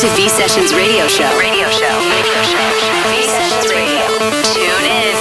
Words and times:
to 0.00 0.08
V 0.16 0.30
Sessions 0.30 0.72
Radio 0.72 1.06
Show. 1.08 1.28
Radio 1.38 1.68
Show. 1.68 1.92
Radio 2.08 2.40
Show. 2.40 2.64
V 3.12 3.20
Sessions 3.28 3.68
Radio. 3.68 4.00
Tune 4.48 4.86
in. 4.88 5.12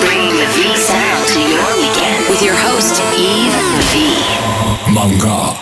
Bringing 0.00 0.32
the 0.32 0.48
V 0.56 0.74
sound 0.80 1.28
to 1.28 1.40
your 1.44 1.68
weekend 1.76 2.24
with 2.30 2.40
your 2.40 2.56
host, 2.56 3.04
Yves 3.12 3.52
V. 3.92 4.16
Manga. 4.88 5.60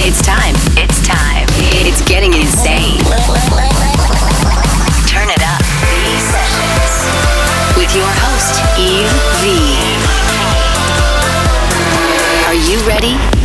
It's 0.00 0.24
time. 0.24 0.56
It's 0.80 1.06
time. 1.06 1.44
It's 1.84 2.00
getting 2.08 2.32
insane. 2.32 3.04
Turn 5.04 5.28
it 5.28 5.44
up. 5.44 5.60
V 5.92 6.08
Sessions. 6.32 7.04
With 7.76 7.92
your 7.94 8.08
host, 8.08 8.64
Yves 8.80 9.12
V. 9.44 9.60
Are 12.48 12.56
you 12.56 12.80
ready? 12.88 13.41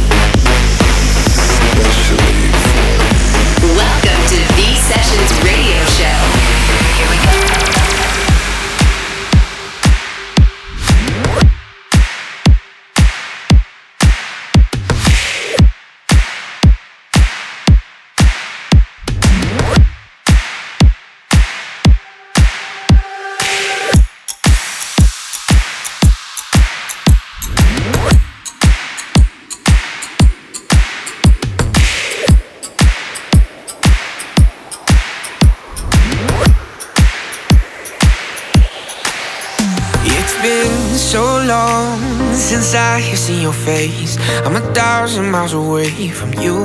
Miles 45.97 46.17
from 46.17 46.33
you. 46.33 46.55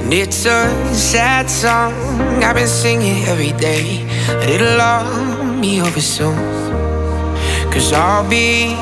And 0.00 0.12
it's 0.12 0.46
a 0.46 0.94
sad 0.94 1.48
song 1.48 1.92
I've 2.42 2.56
been 2.56 2.66
singing 2.66 3.24
every 3.24 3.52
day. 3.52 4.06
But 4.26 4.50
it'll 4.50 4.80
all 4.80 5.60
be 5.60 5.80
over 5.80 6.00
soon. 6.00 6.36
Cause 7.72 7.92
I'll 7.92 8.28
be 8.28 8.74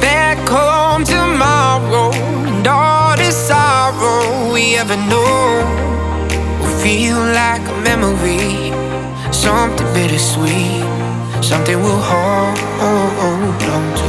back 0.00 0.38
home 0.48 1.04
tomorrow. 1.04 2.12
And 2.46 2.66
all 2.66 3.16
the 3.16 3.30
sorrow 3.30 4.52
we 4.52 4.76
ever 4.76 4.96
knew 4.96 5.62
will 6.60 6.78
feel 6.82 7.18
like 7.18 7.62
a 7.68 7.76
memory. 7.82 8.72
Something 9.32 9.86
bittersweet 9.94 10.84
something 11.42 11.80
we'll 11.80 11.96
hold 11.96 13.62
on 13.62 13.96
to. 13.96 14.05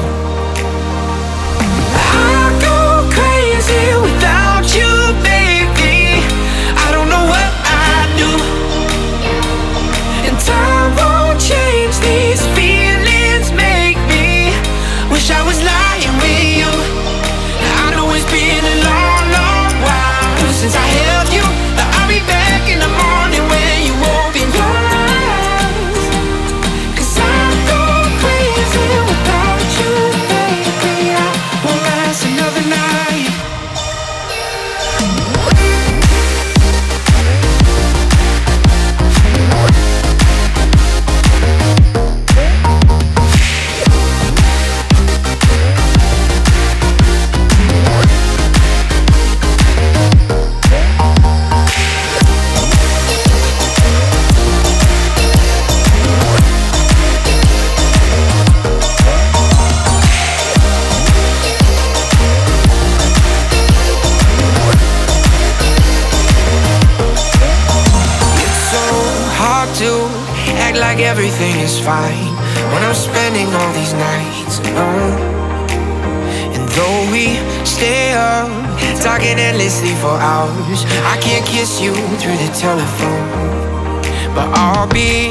You 81.87 81.95
through 82.19 82.35
the 82.45 82.51
telephone. 82.53 84.01
But 84.35 84.47
I'll 84.53 84.87
be 84.87 85.29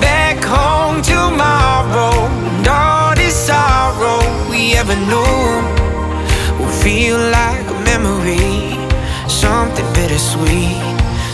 back 0.00 0.42
home 0.42 1.02
tomorrow, 1.02 2.14
and 2.56 2.66
all 2.66 3.14
this 3.14 3.34
sorrow 3.34 4.20
we 4.50 4.74
ever 4.74 4.96
knew 5.10 5.38
will 6.58 6.74
feel 6.82 7.18
like 7.18 7.64
a 7.74 7.78
memory, 7.90 8.74
something 9.28 9.86
bittersweet, 9.94 10.82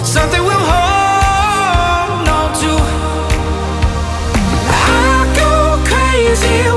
something 0.05 0.43
we'll 0.49 0.67
hold 0.75 2.29
on 2.39 2.51
to. 2.63 2.73
I 4.69 5.25
go 5.41 5.53
crazy 5.89 6.74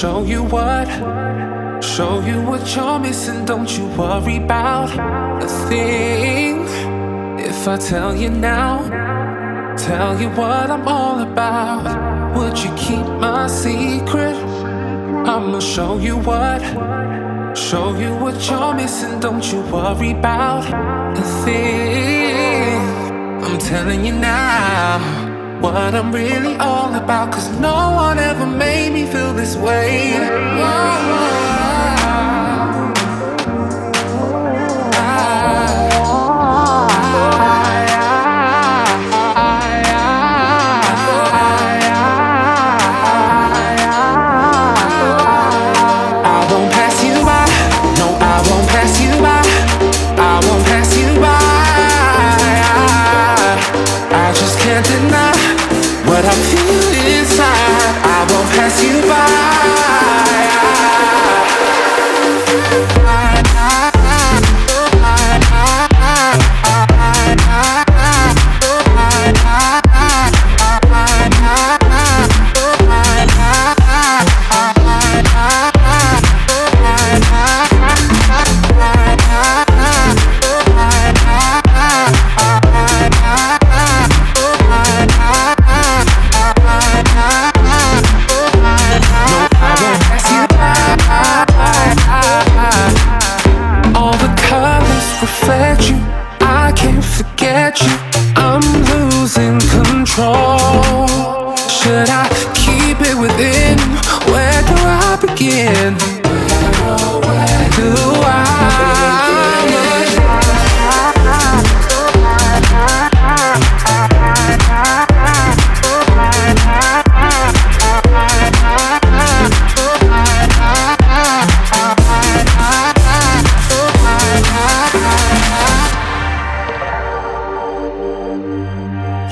Show 0.00 0.24
you 0.24 0.44
what, 0.44 0.88
show 1.84 2.22
you 2.22 2.40
what 2.40 2.74
you're 2.74 2.98
missing. 2.98 3.44
Don't 3.44 3.70
you 3.76 3.84
worry 3.98 4.38
about 4.38 4.88
a 5.44 5.46
thing. 5.68 6.64
If 7.38 7.68
I 7.68 7.76
tell 7.76 8.16
you 8.16 8.30
now, 8.30 8.78
tell 9.76 10.18
you 10.18 10.30
what 10.30 10.70
I'm 10.70 10.88
all 10.88 11.20
about. 11.20 12.34
Would 12.34 12.56
you 12.64 12.74
keep 12.76 13.04
my 13.20 13.46
secret? 13.46 14.36
I'ma 15.28 15.60
show 15.60 15.98
you 15.98 16.16
what, 16.16 16.62
show 17.54 17.94
you 17.94 18.14
what 18.16 18.48
you're 18.48 18.72
missing. 18.72 19.20
Don't 19.20 19.44
you 19.52 19.60
worry 19.70 20.12
about 20.12 20.64
a 21.14 21.44
thing. 21.44 22.80
I'm 23.44 23.58
telling 23.58 24.06
you 24.06 24.14
now 24.14 25.19
what 25.60 25.94
I'm 25.94 26.12
really 26.12 26.56
all 26.56 26.94
about. 26.94 27.32
Cause 27.32 27.48
no 27.58 27.92
one 27.92 28.18
ever 28.18 28.46
made 28.46 28.92
me 28.92 29.06
feel 29.06 29.32
this 29.34 29.56
way. 29.56 30.12
Whoa. 30.58 31.69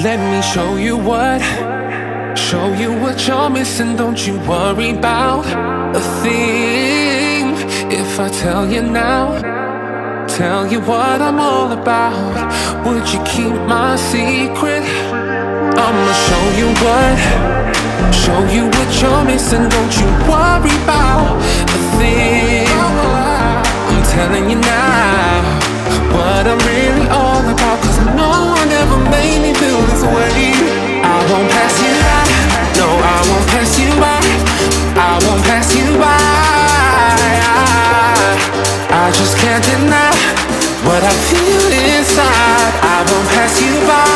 Let 0.09 0.21
me 0.33 0.41
show 0.41 0.77
you 0.77 0.97
what, 0.97 1.43
show 2.35 2.73
you 2.73 2.99
what 2.99 3.29
you're 3.29 3.51
missing. 3.51 3.95
Don't 3.95 4.27
you 4.27 4.41
worry 4.49 4.93
about 4.97 5.45
a 5.95 6.01
thing. 6.23 7.53
If 7.93 8.19
I 8.19 8.31
tell 8.31 8.67
you 8.73 8.81
now, 8.81 9.37
tell 10.27 10.67
you 10.67 10.81
what 10.81 11.21
I'm 11.21 11.39
all 11.39 11.73
about, 11.73 12.17
would 12.87 13.07
you 13.13 13.21
keep 13.25 13.53
my 13.69 13.97
secret? 13.97 14.83
I'ma 15.85 16.13
show 16.27 16.45
you 16.61 16.69
what, 16.85 17.19
show 18.25 18.41
you 18.57 18.65
what 18.65 18.91
you're 19.03 19.25
missing. 19.27 19.69
Don't 19.69 19.95
you 20.01 20.09
worry 20.25 20.75
about 20.85 21.37
a 21.77 21.81
thing. 21.99 22.67
I'm 23.91 24.03
telling 24.17 24.49
you 24.49 24.57
now 24.57 25.43
what 26.15 26.47
I'm 26.47 26.59
really 26.67 27.09
all 27.11 27.47
about. 27.53 27.98
Feel 29.59 29.81
this 29.91 30.03
way. 30.15 30.55
I 31.03 31.19
won't 31.31 31.51
pass 31.51 31.75
you 31.83 31.93
by. 32.07 32.23
No, 32.79 32.87
I 32.87 33.19
won't 33.29 33.47
pass 33.51 33.71
you 33.81 33.91
by. 33.99 34.23
I 34.95 35.19
won't 35.27 35.43
pass 35.43 35.75
you 35.75 35.87
by. 35.99 36.19
I 39.03 39.11
just 39.19 39.37
can't 39.37 39.65
deny 39.65 40.15
what 40.87 41.03
I 41.03 41.15
feel 41.29 41.65
inside. 41.91 42.73
I 42.95 42.99
won't 43.11 43.29
pass 43.35 43.61
you 43.61 43.75
by. 43.87 44.08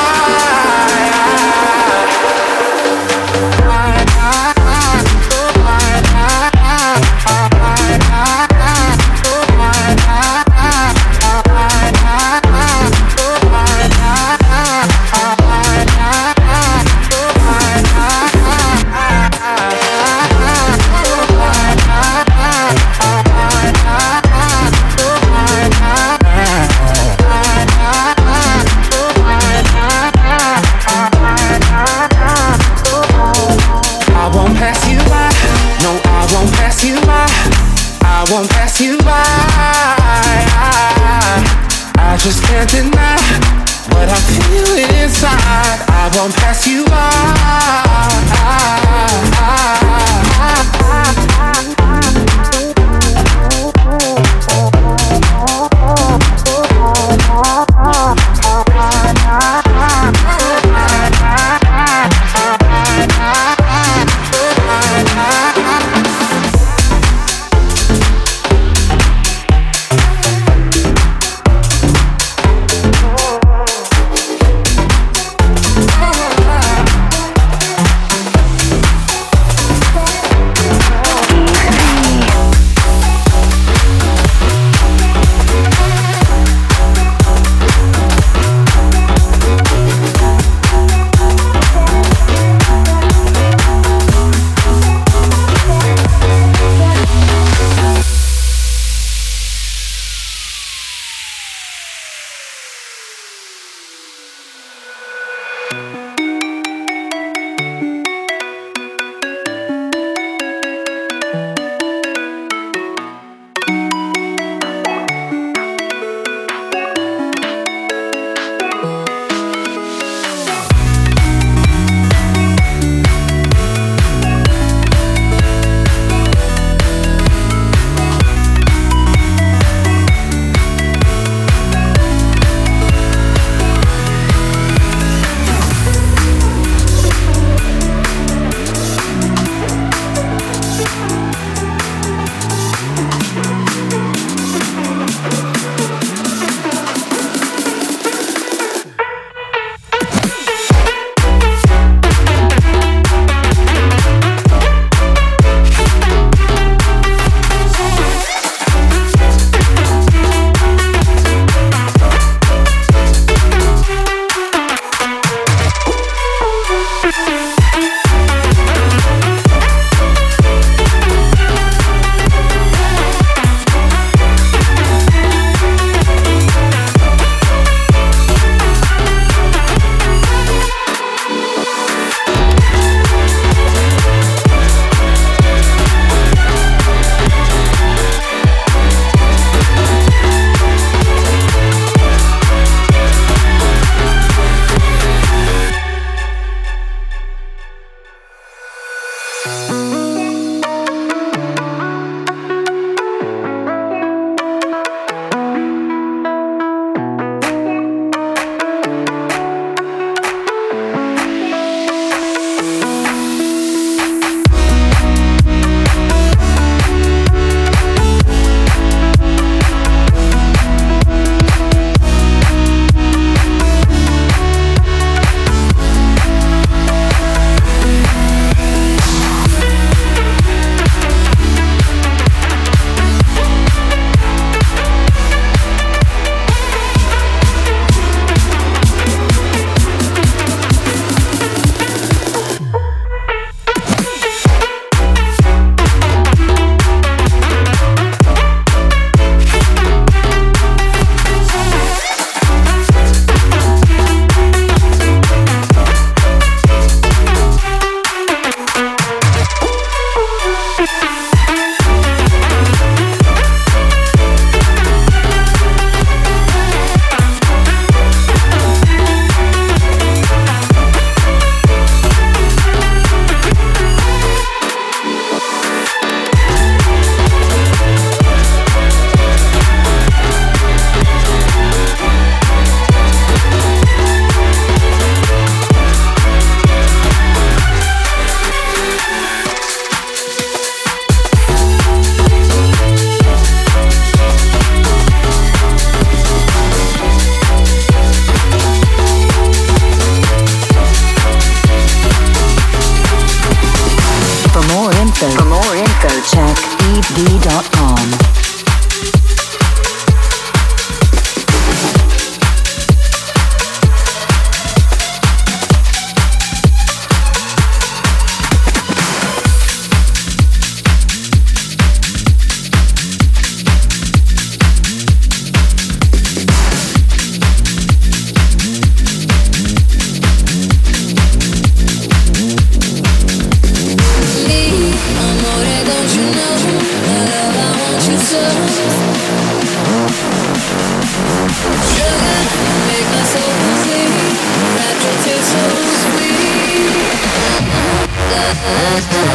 Let's 348.92 349.06
go. 349.06 349.31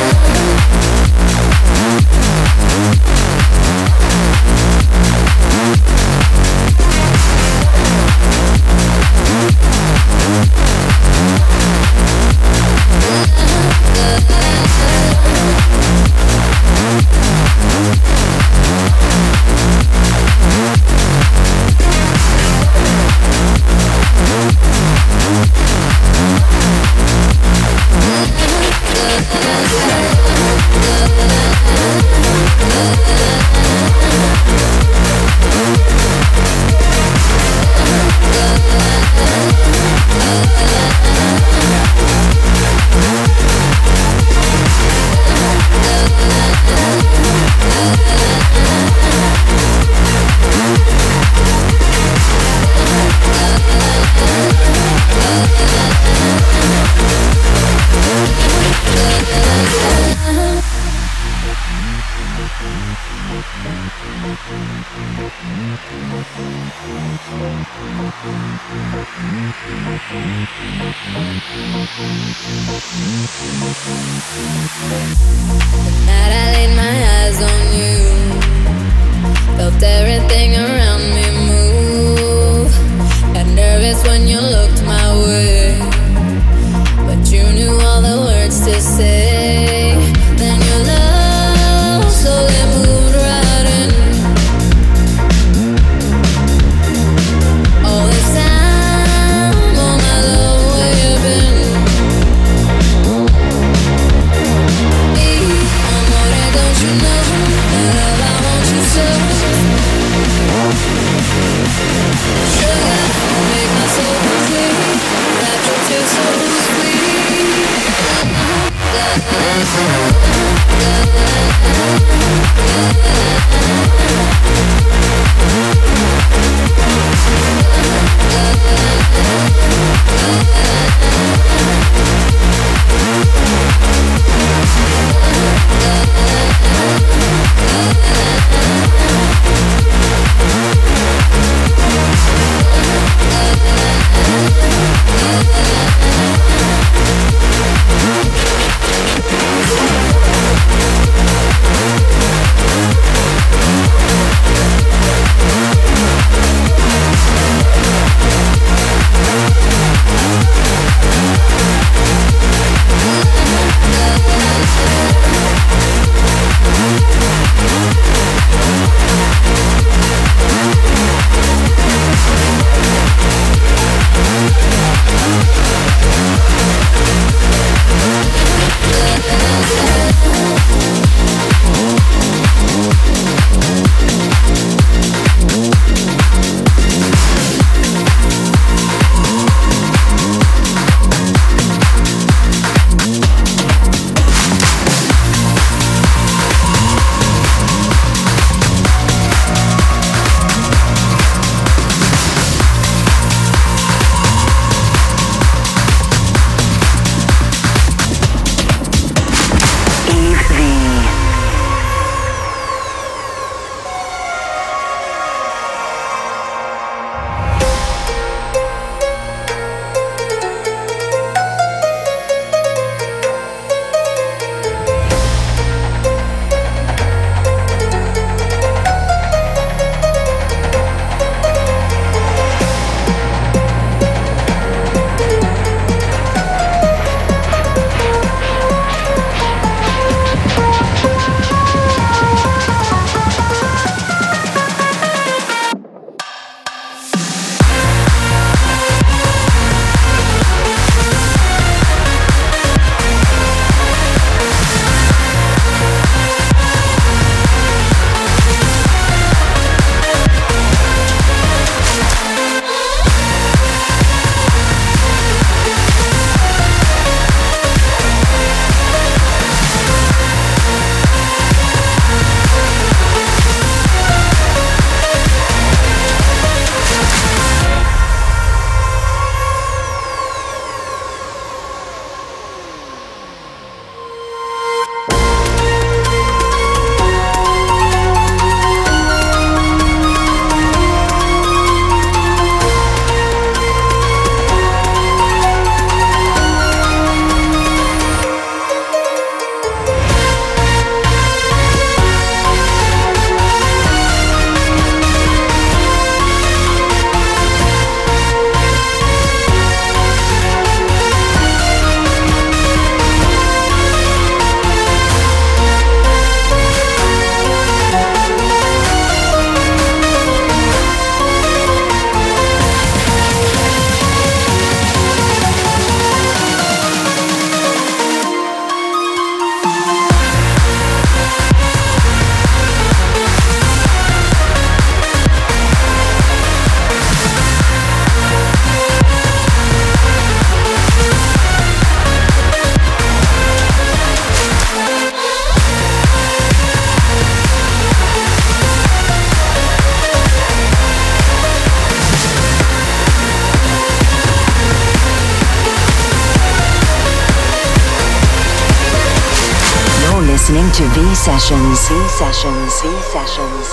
V 361.86 362.10
sessions. 362.10 362.82
V 362.82 363.02
sessions. 363.14 363.67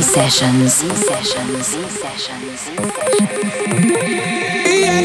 Sessions. 0.00 0.74
sessions. 0.74 1.66
sessions. 1.66 2.70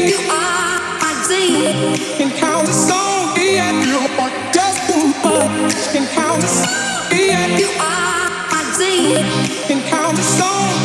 You 0.08 0.18
are 0.30 0.78
my 1.02 1.12
Z. 1.26 2.22
And 2.22 2.32
how 2.38 2.62
the 2.62 2.72
song, 2.72 3.34
yeah, 3.36 3.72
you 3.72 3.98
are 4.22 4.52
just 4.52 4.78
and 5.96 6.06
how 6.14 6.36
the 6.36 6.46
song, 6.46 7.10
you 7.58 7.68
my 8.52 8.62
Z. 8.76 9.16
And 9.72 9.80
how 9.90 10.12
the 10.12 10.22
song, 10.22 10.77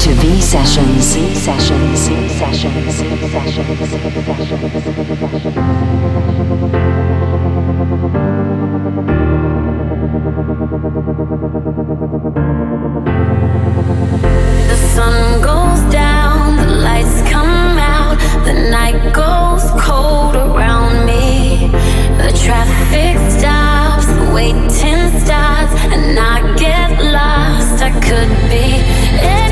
to 0.00 0.14
V 0.14 0.40
Sessions. 0.40 1.14
V 1.14 1.34
Sessions. 1.34 2.08
V 2.08 2.28
Sessions. 2.28 3.00
V 3.00 3.28
Sessions. 3.28 3.76
The 14.70 14.76
sun 14.94 15.42
goes 15.42 15.92
down, 15.92 16.56
the 16.56 16.66
lights 16.82 17.20
come 17.30 17.78
out, 17.78 18.16
the 18.46 18.54
night 18.70 19.12
goes 19.12 19.64
cold 19.84 20.34
around 20.34 21.04
me. 21.04 21.68
The 22.16 22.32
traffic 22.42 23.18
stops, 23.38 24.06
the 24.06 24.32
waiting 24.32 25.02
starts, 25.20 25.74
and 25.92 26.18
I 26.18 26.56
get 26.56 26.90
lost. 27.12 27.82
I 27.82 27.90
could 28.00 28.30
be. 28.48 29.49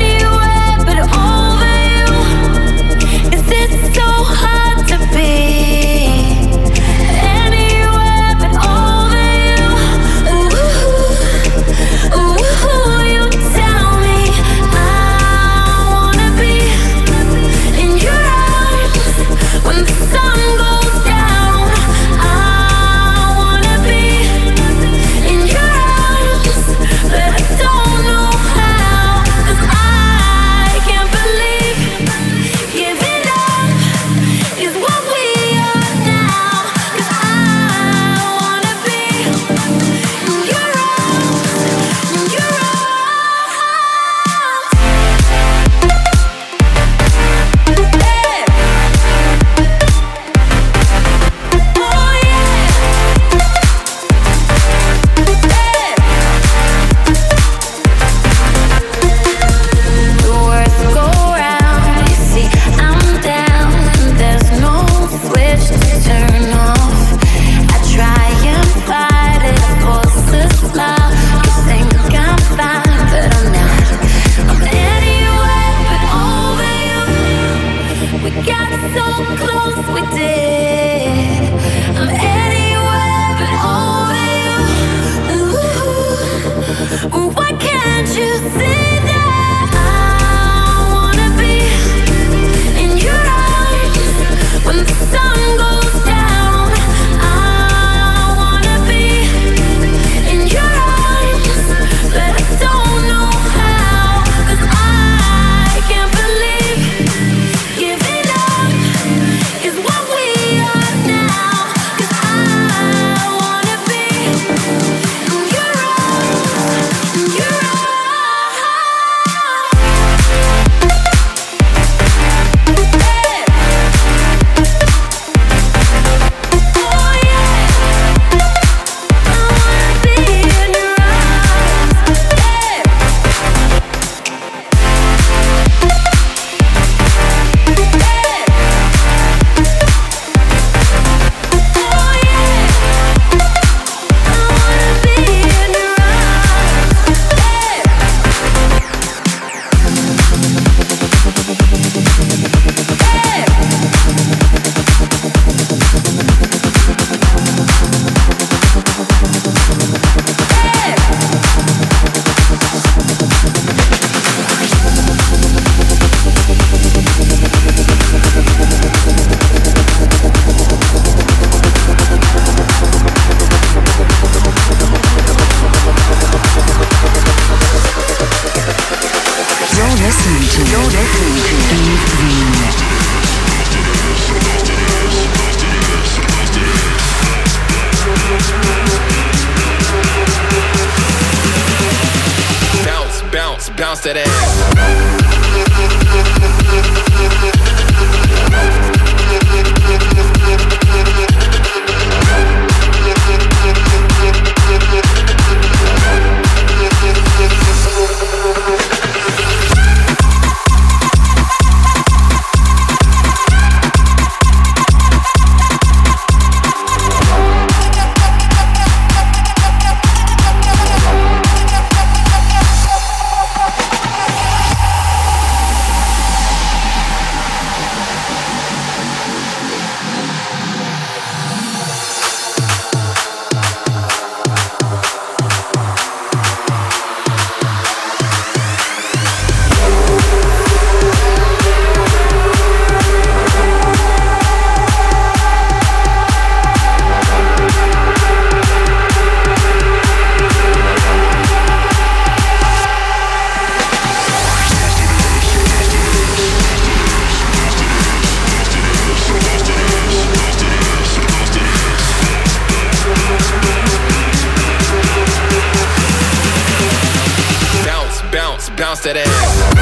bounce 268.79 269.01
that 269.01 269.17
ass. 269.17 269.78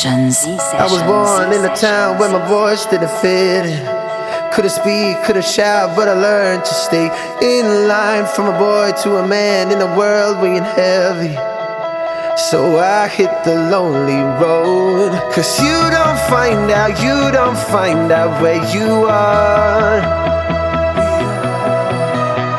Sessions. 0.00 0.46
I 0.46 0.84
was 0.84 1.02
born 1.02 1.52
in 1.52 1.62
a 1.70 1.76
town 1.76 2.18
where 2.18 2.30
my 2.30 2.40
voice 2.48 2.86
didn't 2.86 3.10
fit 3.20 3.66
in. 3.66 3.84
Couldn't 4.50 4.70
speak, 4.70 5.22
couldn't 5.24 5.44
shout, 5.44 5.94
but 5.94 6.08
I 6.08 6.14
learned 6.14 6.64
to 6.64 6.72
stay 6.72 7.08
in 7.42 7.86
line 7.86 8.24
from 8.24 8.46
a 8.46 8.58
boy 8.58 8.92
to 9.02 9.16
a 9.16 9.26
man 9.26 9.70
in 9.70 9.78
a 9.82 9.96
world 9.98 10.40
weighing 10.40 10.64
heavy. 10.64 11.34
So 12.48 12.78
I 12.78 13.08
hit 13.08 13.30
the 13.44 13.56
lonely 13.70 14.22
road. 14.40 15.12
Cause 15.34 15.60
you 15.60 15.78
don't 15.92 16.20
find 16.32 16.70
out, 16.70 16.96
you 17.04 17.30
don't 17.30 17.58
find 17.68 18.10
out 18.10 18.40
where 18.40 18.62
you 18.74 19.04
are. 19.04 20.00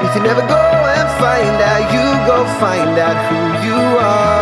If 0.05 0.15
you 0.15 0.21
never 0.21 0.41
go 0.41 0.61
and 0.93 1.09
find 1.17 1.57
out, 1.71 1.83
you 1.89 2.05
go 2.29 2.45
find 2.59 2.99
out 2.99 3.17
who 3.29 3.67
you 3.67 3.79
are. 3.97 4.40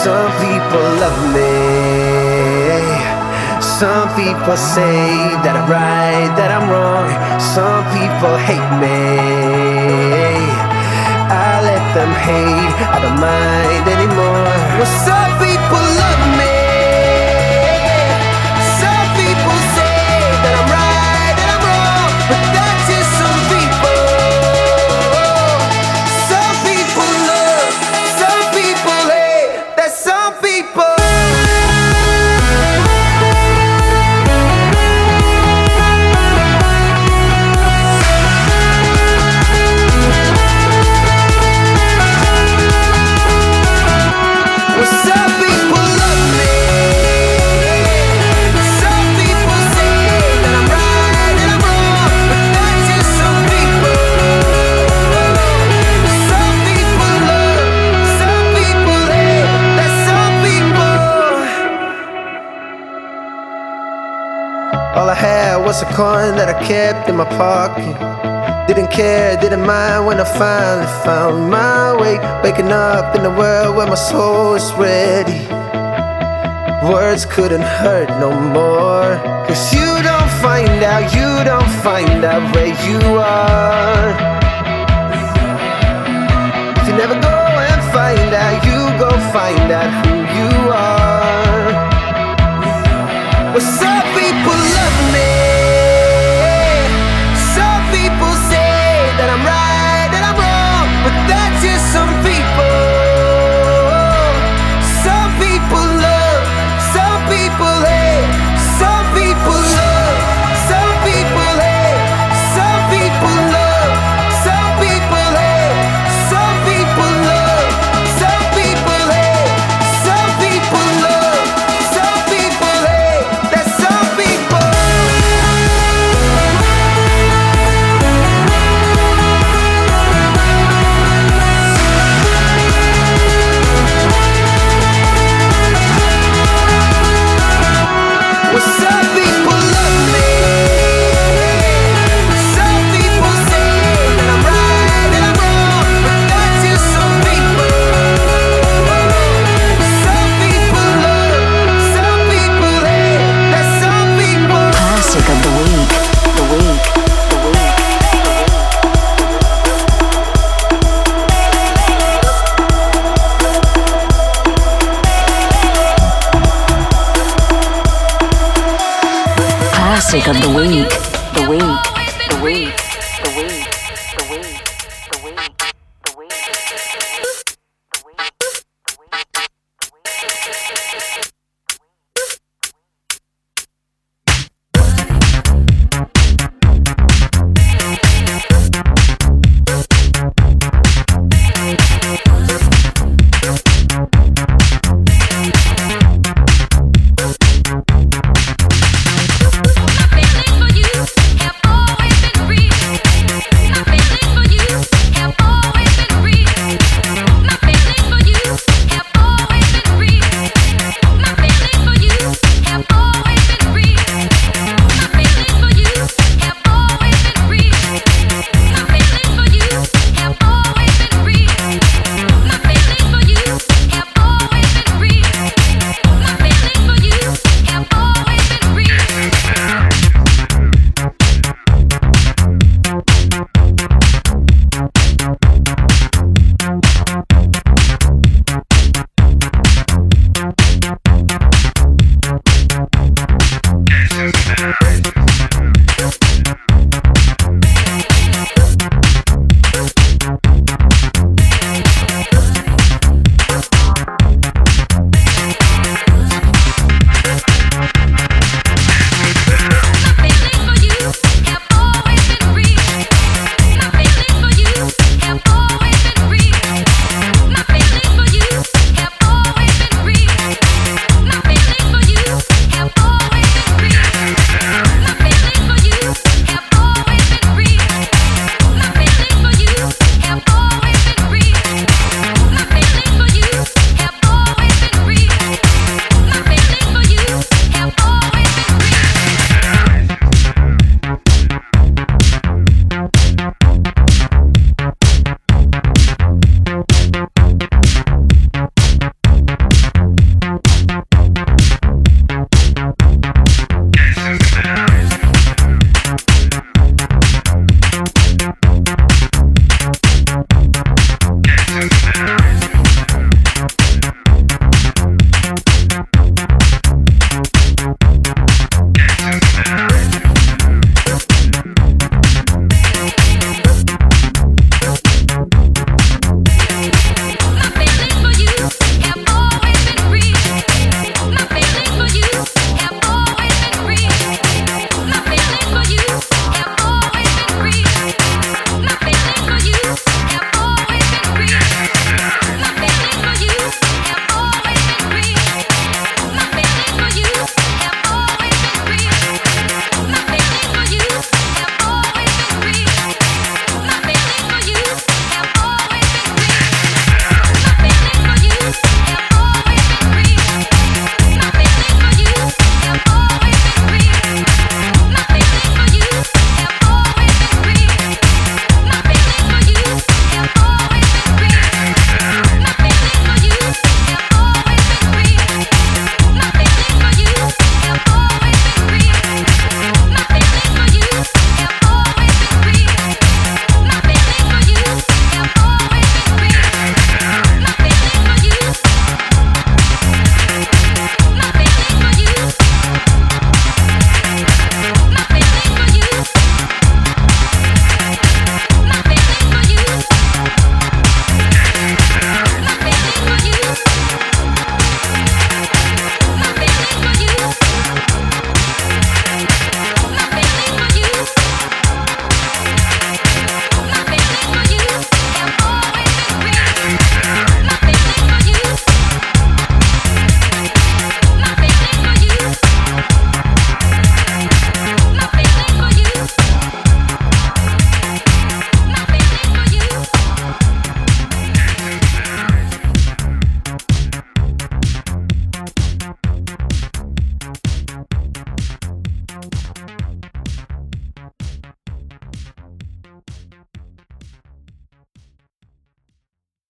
Some 0.00 0.32
people 0.40 0.86
love 0.96 1.20
me. 1.36 1.60
Some 3.60 4.08
people 4.16 4.56
say 4.56 5.36
that 5.44 5.54
I'm 5.60 5.68
right, 5.68 6.32
that 6.40 6.48
I'm 6.48 6.72
wrong. 6.72 7.04
Some 7.36 7.84
people 7.92 8.32
hate 8.48 8.70
me. 8.80 8.96
I 11.28 11.60
let 11.68 11.84
them 11.92 12.12
hate, 12.16 12.76
I 12.80 12.98
don't 13.04 13.20
mind 13.20 13.84
anymore. 13.92 14.48
Well, 14.80 14.88
some 15.04 15.32
people 15.36 15.49
coin 66.00 66.34
that 66.40 66.48
I 66.48 66.56
kept 66.66 67.10
in 67.10 67.16
my 67.22 67.28
pocket. 67.44 67.94
Didn't 68.66 68.90
care, 68.90 69.36
didn't 69.36 69.66
mind 69.66 70.06
when 70.06 70.18
I 70.18 70.24
finally 70.24 70.90
found 71.04 71.50
my 71.50 71.92
way. 72.00 72.16
Waking 72.42 72.72
up 72.72 73.14
in 73.16 73.22
a 73.30 73.34
world 73.40 73.76
where 73.76 73.86
my 73.94 74.00
soul 74.10 74.54
is 74.54 74.68
ready. 74.88 75.40
Words 76.90 77.26
couldn't 77.26 77.66
hurt 77.80 78.08
no 78.24 78.30
more. 78.56 79.10
Cause 79.46 79.62
you 79.76 79.90
don't 80.10 80.32
find 80.44 80.78
out, 80.92 81.04
you 81.18 81.30
don't 81.50 81.72
find 81.86 82.20
out 82.32 82.44
where 82.54 82.72
you 82.88 83.00
are. 83.44 84.08
If 86.78 86.84
you 86.88 86.94
never 87.02 87.16
go 87.30 87.38
and 87.68 87.80
find 87.96 88.30
out, 88.44 88.56
you 88.68 88.80
go 89.04 89.10
find 89.36 89.68
out 89.78 89.90
who 90.00 90.14
you 90.38 90.52
are. 90.88 91.68
Well, 93.52 93.66
some 93.78 93.99